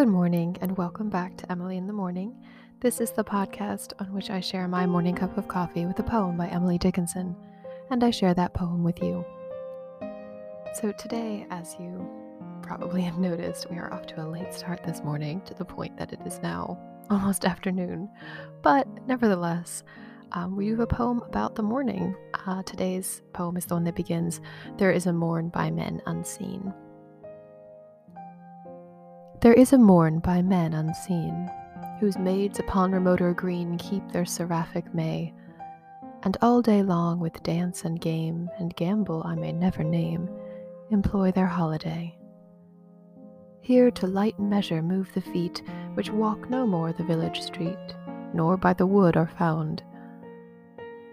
[0.00, 2.34] Good morning, and welcome back to Emily in the Morning.
[2.80, 6.02] This is the podcast on which I share my morning cup of coffee with a
[6.02, 7.36] poem by Emily Dickinson,
[7.90, 9.22] and I share that poem with you.
[10.72, 12.08] So, today, as you
[12.62, 15.98] probably have noticed, we are off to a late start this morning to the point
[15.98, 16.78] that it is now
[17.10, 18.08] almost afternoon.
[18.62, 19.82] But nevertheless,
[20.32, 22.16] um, we have a poem about the morning.
[22.46, 24.40] Uh, today's poem is the one that begins
[24.78, 26.72] There is a morn by men unseen.
[29.40, 31.50] There is a morn by men unseen,
[31.98, 35.32] whose maids upon remoter green keep their seraphic May,
[36.24, 40.28] and all day long with dance and game and gambol I may never name,
[40.90, 42.18] employ their holiday.
[43.62, 45.62] Here to light measure move the feet
[45.94, 47.96] which walk no more the village street,
[48.34, 49.82] nor by the wood are found.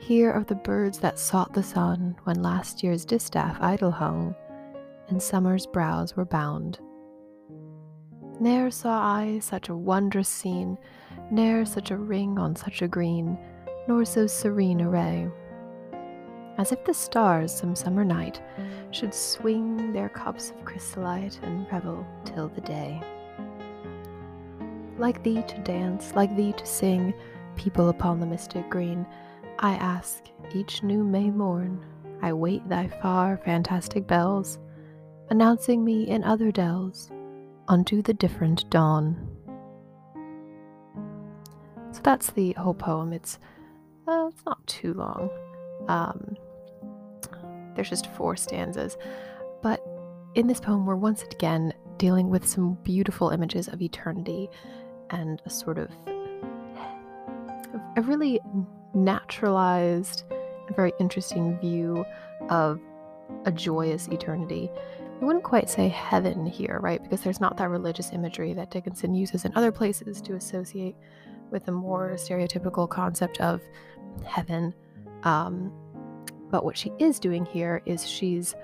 [0.00, 4.34] Here are the birds that sought the sun when last year's distaff idle hung,
[5.06, 6.80] and summer's brows were bound.
[8.38, 10.76] Ne'er saw I such a wondrous scene,
[11.30, 13.38] ne'er such a ring on such a green,
[13.88, 15.26] nor so serene array.
[16.58, 18.42] As if the stars some summer night
[18.90, 23.00] should swing their cups of chrysolite and revel till the day.
[24.98, 27.14] Like thee to dance, like thee to sing,
[27.56, 29.06] people upon the mystic green,
[29.60, 31.82] I ask each new May morn,
[32.20, 34.58] I wait thy far fantastic bells,
[35.30, 37.10] announcing me in other dells
[37.68, 39.16] unto the different dawn.
[41.92, 43.12] So that's the whole poem.
[43.12, 43.38] It's
[44.06, 45.30] uh, it's not too long.
[45.88, 46.36] Um,
[47.74, 48.96] there's just four stanzas,
[49.62, 49.84] but
[50.34, 54.48] in this poem, we're once again dealing with some beautiful images of eternity
[55.10, 55.90] and a sort of
[57.96, 58.40] a really
[58.94, 60.24] naturalized
[60.74, 62.04] very interesting view
[62.48, 62.80] of
[63.44, 64.70] a joyous eternity
[65.20, 67.02] we wouldn't quite say heaven here, right?
[67.02, 70.96] Because there's not that religious imagery that Dickinson uses in other places to associate
[71.50, 73.62] with the more stereotypical concept of
[74.26, 74.74] heaven.
[75.22, 75.72] Um,
[76.50, 78.54] but what she is doing here is she's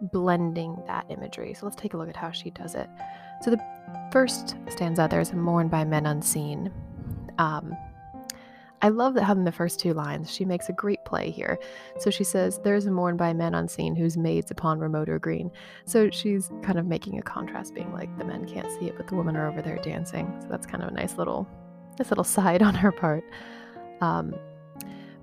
[0.00, 1.54] blending that imagery.
[1.54, 2.88] So let's take a look at how she does it.
[3.42, 3.60] So the
[4.12, 6.72] first stanza, there's mourned by men unseen.
[7.38, 7.76] Um,
[8.80, 10.32] I love that having the first two lines.
[10.32, 11.58] She makes a great play here.
[11.98, 15.50] So she says, There's a morn by men unseen whose maids upon remote green.
[15.84, 19.08] So she's kind of making a contrast, being like the men can't see it, but
[19.08, 20.32] the women are over there dancing.
[20.40, 21.48] So that's kind of a nice little
[21.98, 23.24] nice little side on her part.
[24.00, 24.34] Um,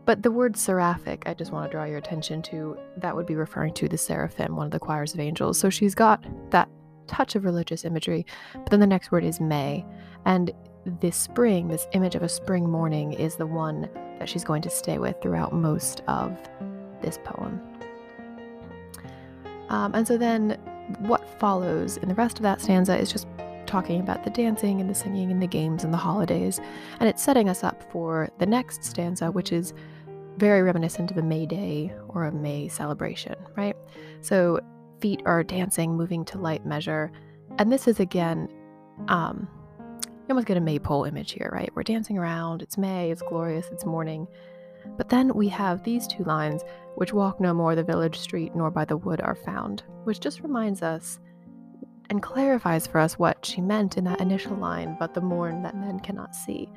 [0.06, 3.36] but the word seraphic, I just want to draw your attention to, that would be
[3.36, 5.58] referring to the seraphim, one of the choirs of angels.
[5.58, 6.70] So she's got that
[7.08, 9.84] touch of religious imagery, but then the next word is May.
[10.26, 10.52] And
[10.86, 14.70] this spring, this image of a spring morning, is the one that she's going to
[14.70, 16.38] stay with throughout most of
[17.02, 17.62] this poem.
[19.70, 20.52] Um, and so then
[21.00, 23.28] what follows in the rest of that stanza is just
[23.66, 26.60] talking about the dancing and the singing and the games and the holidays.
[27.00, 29.74] And it's setting us up for the next stanza, which is
[30.38, 33.76] very reminiscent of a May Day or a May celebration, right?
[34.22, 34.60] So
[35.00, 37.12] feet are dancing, moving to light measure.
[37.58, 38.50] And this is again
[39.08, 39.48] um,
[40.26, 41.70] you almost get a maypole image here, right?
[41.76, 44.28] We're dancing around, it's May, it's glorious, it's morning.
[44.98, 46.64] But then we have these two lines,
[46.96, 50.42] which walk no more the village street nor by the wood are found, which just
[50.42, 51.20] reminds us
[52.10, 55.78] and clarifies for us what she meant in that initial line, but the morn that
[55.78, 56.72] men cannot see.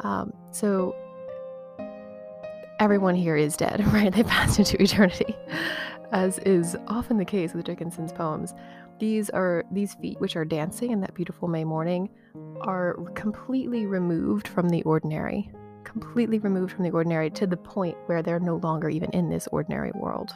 [0.00, 0.94] Um, so
[2.78, 4.12] everyone here is dead, right?
[4.12, 5.34] They passed into eternity,
[6.12, 8.54] as is often the case with Dickinson's poems.
[9.00, 12.10] These are these feet which are dancing in that beautiful May morning
[12.62, 15.50] are completely removed from the ordinary,
[15.84, 19.48] completely removed from the ordinary to the point where they're no longer even in this
[19.52, 20.32] ordinary world.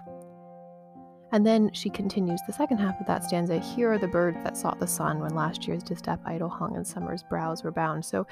[1.32, 4.56] And then she continues the second half of that stanza Here are the birds that
[4.56, 8.04] sought the sun when last year's distaff idle hung and summer's brows were bound.
[8.04, 8.26] So,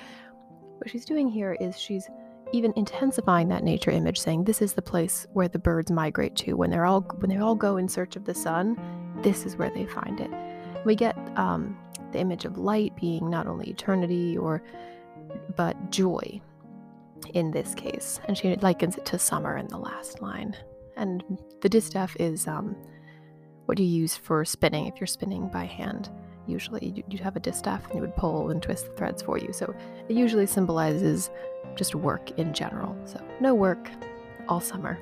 [0.78, 2.08] what she's doing here is she's
[2.52, 6.54] even intensifying that nature image saying this is the place where the birds migrate to
[6.54, 8.76] when they're all when they all go in search of the sun
[9.22, 10.30] this is where they find it
[10.84, 11.76] we get um,
[12.12, 14.62] the image of light being not only eternity or
[15.56, 16.40] but joy
[17.34, 20.54] in this case and she likens it to summer in the last line
[20.96, 21.22] and
[21.60, 22.76] the distaff is um,
[23.66, 26.10] what you use for spinning if you're spinning by hand
[26.46, 29.52] usually you'd have a distaff and you would pull and twist the threads for you
[29.52, 29.72] so
[30.08, 31.30] it usually symbolizes
[31.76, 32.96] just work in general.
[33.04, 33.90] So, no work
[34.48, 34.98] all summer.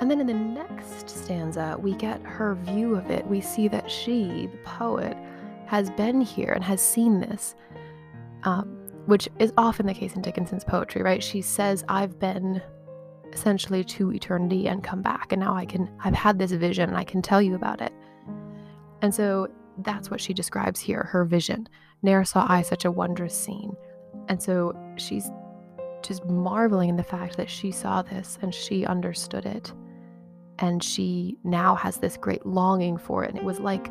[0.00, 3.26] And then in the next stanza, we get her view of it.
[3.26, 5.14] We see that she, the poet,
[5.66, 7.54] has been here and has seen this,
[8.44, 8.66] um,
[9.04, 11.22] which is often the case in Dickinson's poetry, right?
[11.22, 12.62] She says, I've been
[13.30, 16.98] essentially to eternity and come back, and now I can, I've had this vision and
[16.98, 17.92] I can tell you about it.
[19.02, 19.48] And so
[19.82, 21.68] that's what she describes here her vision.
[22.02, 23.76] Ne'er saw I such a wondrous scene.
[24.28, 25.30] And so she's
[26.02, 29.72] just marveling in the fact that she saw this and she understood it.
[30.60, 33.30] And she now has this great longing for it.
[33.30, 33.90] And it was like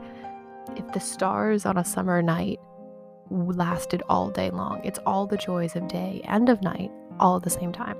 [0.75, 2.59] if the stars on a summer night
[3.29, 4.81] lasted all day long.
[4.83, 7.97] It's all the joys of day and of night all at the same time.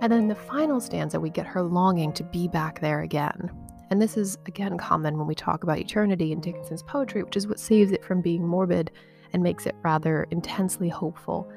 [0.00, 3.50] And then the final stanza, we get her longing to be back there again.
[3.90, 7.46] And this is again common when we talk about eternity in Dickinson's poetry, which is
[7.46, 8.90] what saves it from being morbid
[9.32, 11.50] and makes it rather intensely hopeful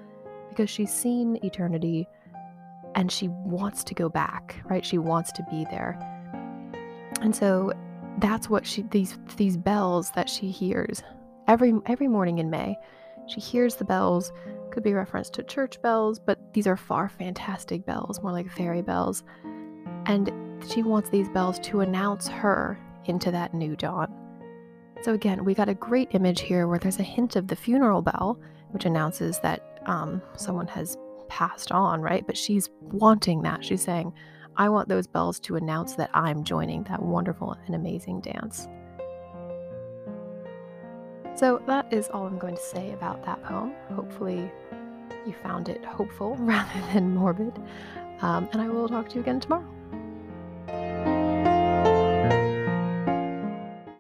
[0.50, 2.08] because she's seen eternity
[2.98, 4.84] and she wants to go back, right?
[4.84, 5.98] She wants to be there.
[7.22, 7.72] And so
[8.18, 11.04] that's what she these these bells that she hears
[11.48, 12.76] every every morning in May.
[13.28, 14.32] She hears the bells,
[14.72, 18.82] could be reference to church bells, but these are far fantastic bells, more like fairy
[18.82, 19.24] bells.
[20.08, 20.32] And
[20.68, 24.12] she wants these bells to announce her into that new dawn.
[25.04, 28.02] So again, we got a great image here where there's a hint of the funeral
[28.02, 28.40] bell,
[28.72, 30.98] which announces that um, someone has
[31.30, 32.26] passed on, right?
[32.26, 33.64] But she's wanting that.
[33.64, 34.14] She's saying,
[34.56, 38.68] I want those bells to announce that I'm joining that wonderful and amazing dance.
[41.36, 43.74] So that is all I'm going to say about that poem.
[43.94, 44.52] Hopefully,
[45.28, 47.54] you found it hopeful rather than morbid.
[48.22, 49.77] Um, and I will talk to you again tomorrow.